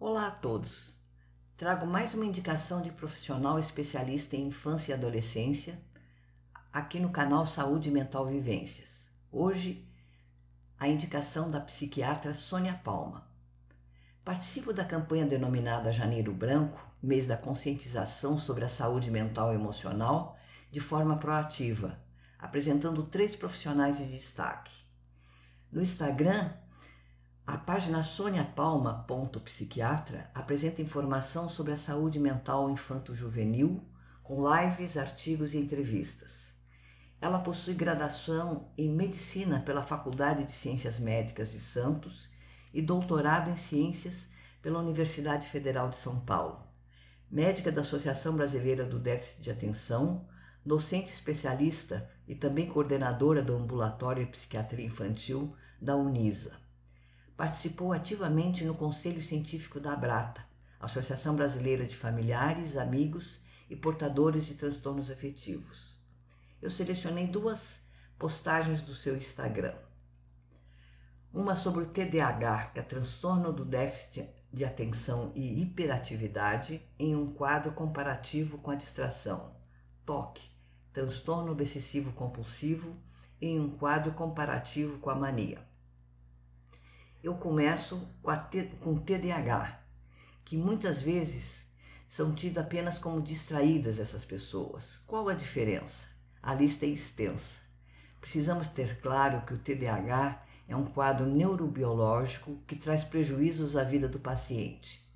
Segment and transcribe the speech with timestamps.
[0.00, 0.94] Olá a todos.
[1.56, 5.76] Trago mais uma indicação de profissional especialista em infância e adolescência
[6.72, 9.08] aqui no canal Saúde Mental Vivências.
[9.32, 9.84] Hoje,
[10.78, 13.26] a indicação da psiquiatra Sônia Palma.
[14.24, 20.38] Participo da campanha denominada Janeiro Branco, mês da conscientização sobre a saúde mental e emocional,
[20.70, 21.98] de forma proativa,
[22.38, 24.70] apresentando três profissionais de destaque.
[25.72, 26.52] No Instagram,
[27.48, 33.82] a página soniapalma.psiquiatra apresenta informação sobre a saúde mental infanto-juvenil,
[34.22, 36.52] com lives, artigos e entrevistas.
[37.18, 42.28] Ela possui graduação em Medicina pela Faculdade de Ciências Médicas de Santos
[42.70, 44.28] e doutorado em Ciências
[44.60, 46.62] pela Universidade Federal de São Paulo.
[47.30, 50.28] Médica da Associação Brasileira do Déficit de Atenção,
[50.62, 56.67] docente especialista e também coordenadora do Ambulatório de Psiquiatria Infantil da Unisa.
[57.38, 60.44] Participou ativamente no Conselho Científico da Abrata,
[60.80, 63.38] Associação Brasileira de Familiares, Amigos
[63.70, 65.96] e Portadores de Transtornos Afetivos.
[66.60, 67.80] Eu selecionei duas
[68.18, 69.76] postagens do seu Instagram.
[71.32, 77.32] Uma sobre o TDAH, que é transtorno do déficit de atenção e hiperatividade, em um
[77.32, 79.54] quadro comparativo com a distração.
[80.04, 80.40] TOC,
[80.92, 82.96] transtorno obsessivo compulsivo,
[83.40, 85.68] em um quadro comparativo com a mania
[87.22, 88.32] eu começo com,
[88.80, 89.80] com TDAH,
[90.44, 91.66] que muitas vezes
[92.08, 94.98] são tidas apenas como distraídas essas pessoas.
[95.06, 96.06] Qual a diferença?
[96.42, 97.60] A lista é extensa.
[98.20, 104.08] Precisamos ter claro que o TDAH é um quadro neurobiológico que traz prejuízos à vida
[104.08, 105.06] do paciente.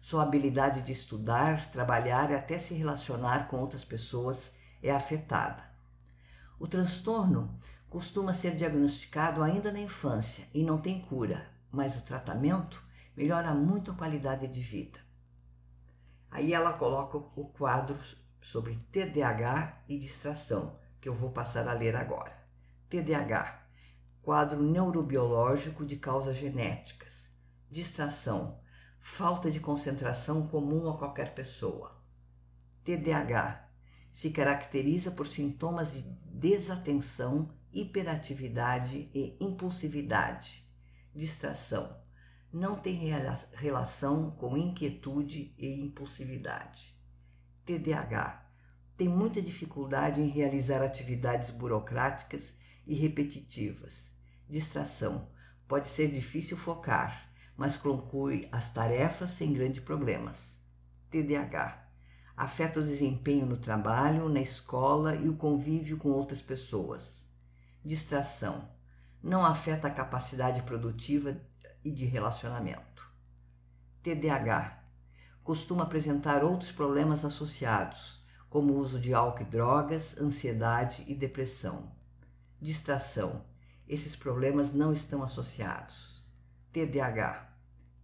[0.00, 5.62] Sua habilidade de estudar, trabalhar e até se relacionar com outras pessoas é afetada.
[6.58, 7.56] O transtorno
[7.92, 12.82] costuma ser diagnosticado ainda na infância e não tem cura, mas o tratamento
[13.14, 14.98] melhora muito a qualidade de vida.
[16.30, 17.98] Aí ela coloca o quadro
[18.40, 22.34] sobre TDAH e distração, que eu vou passar a ler agora.
[22.88, 23.62] TDAH,
[24.22, 27.28] quadro neurobiológico de causas genéticas.
[27.70, 28.58] Distração,
[29.00, 31.94] falta de concentração comum a qualquer pessoa.
[32.84, 33.68] TDAH
[34.12, 40.68] se caracteriza por sintomas de desatenção hiperatividade e impulsividade,
[41.14, 41.96] distração.
[42.52, 43.10] Não tem
[43.52, 46.94] relação com inquietude e impulsividade.
[47.64, 48.46] TDAH
[48.96, 52.54] tem muita dificuldade em realizar atividades burocráticas
[52.86, 54.12] e repetitivas.
[54.46, 55.30] Distração
[55.66, 60.60] pode ser difícil focar, mas conclui as tarefas sem grandes problemas.
[61.10, 61.81] TDAH
[62.36, 67.22] afeta o desempenho no trabalho, na escola e o convívio com outras pessoas
[67.84, 68.68] distração,
[69.22, 71.36] não afeta a capacidade produtiva
[71.84, 73.10] e de relacionamento.
[74.02, 74.82] TDAH
[75.42, 81.90] costuma apresentar outros problemas associados, como o uso de álcool e drogas, ansiedade e depressão.
[82.60, 83.44] Distração.
[83.88, 86.22] Esses problemas não estão associados.
[86.72, 87.48] TDAH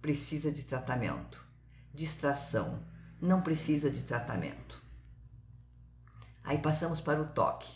[0.00, 1.44] precisa de tratamento.
[1.92, 2.80] Distração
[3.24, 4.82] não precisa de tratamento.
[6.42, 7.72] Aí passamos para o toque.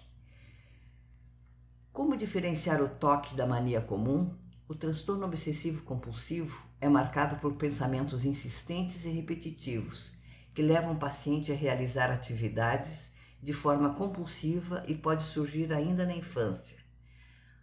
[1.91, 4.37] Como diferenciar o toque da mania comum?
[4.69, 10.13] O transtorno obsessivo compulsivo é marcado por pensamentos insistentes e repetitivos
[10.53, 13.11] que levam o paciente a realizar atividades
[13.43, 16.77] de forma compulsiva e pode surgir ainda na infância.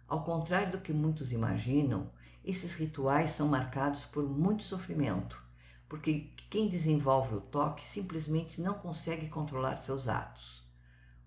[0.08, 2.10] Ao contrário do que muitos imaginam,
[2.44, 5.45] esses rituais são marcados por muito sofrimento,
[5.88, 10.64] porque quem desenvolve o toque simplesmente não consegue controlar seus atos.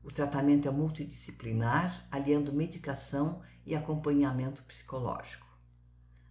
[0.03, 5.47] O tratamento é multidisciplinar, aliando medicação e acompanhamento psicológico.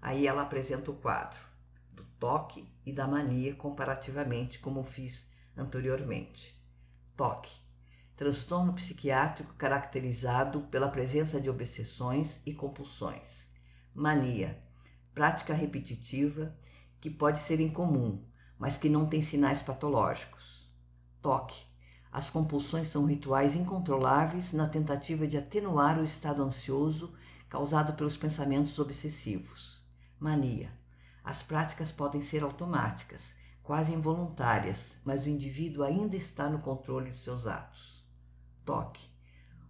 [0.00, 1.38] Aí ela apresenta o quadro
[1.92, 6.54] do toque e da mania comparativamente, como fiz anteriormente.
[7.16, 7.52] Toque.
[8.16, 13.48] Transtorno psiquiátrico caracterizado pela presença de obsessões e compulsões.
[13.94, 14.62] Mania.
[15.14, 16.56] Prática repetitiva
[17.00, 18.25] que pode ser incomum,
[18.59, 20.69] mas que não tem sinais patológicos.
[21.22, 21.69] Toque
[22.11, 27.14] as compulsões são rituais incontroláveis na tentativa de atenuar o estado ansioso
[27.49, 29.82] causado pelos pensamentos obsessivos.
[30.19, 30.72] Mania.
[31.22, 37.20] As práticas podem ser automáticas, quase involuntárias, mas o indivíduo ainda está no controle de
[37.20, 38.02] seus atos.
[38.64, 39.06] Toque.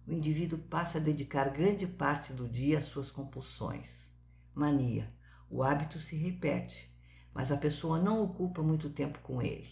[0.07, 4.09] O indivíduo passa a dedicar grande parte do dia às suas compulsões.
[4.55, 5.13] Mania.
[5.49, 6.89] O hábito se repete,
[7.33, 9.69] mas a pessoa não ocupa muito tempo com ele.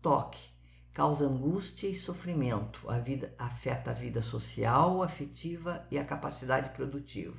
[0.00, 0.48] Toque
[0.92, 7.38] causa angústia e sofrimento, a vida, afeta a vida social, afetiva e a capacidade produtiva.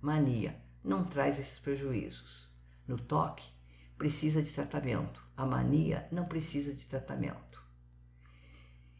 [0.00, 2.48] Mania não traz esses prejuízos.
[2.86, 3.50] No toque,
[3.98, 7.62] precisa de tratamento, a mania não precisa de tratamento.